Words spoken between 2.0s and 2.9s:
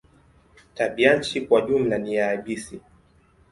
yabisi.